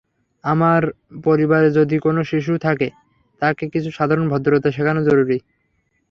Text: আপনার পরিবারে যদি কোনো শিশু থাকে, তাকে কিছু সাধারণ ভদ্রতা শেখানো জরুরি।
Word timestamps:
আপনার 0.43 0.83
পরিবারে 1.23 1.69
যদি 1.71 1.95
কোনো 1.99 2.21
শিশু 2.23 2.53
থাকে, 2.57 2.87
তাকে 3.41 3.63
কিছু 3.73 3.89
সাধারণ 3.91 4.25
ভদ্রতা 4.29 4.69
শেখানো 4.71 5.01
জরুরি। 5.03 5.37